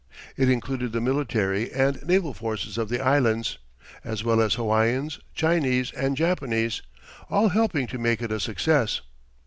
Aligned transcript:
It 0.35 0.49
included 0.49 0.93
the 0.93 0.99
military 0.99 1.71
and 1.71 2.01
naval 2.01 2.33
forces 2.33 2.79
of 2.79 2.89
the 2.89 2.99
Islands, 2.99 3.59
as 4.03 4.23
well 4.23 4.41
as 4.41 4.55
Hawaiians, 4.55 5.19
Chinese 5.35 5.91
and 5.91 6.17
Japanese 6.17 6.81
all 7.29 7.49
helping 7.49 7.85
to 7.85 7.99
make 7.99 8.19
it 8.19 8.31
a 8.31 8.39
success. 8.39 9.01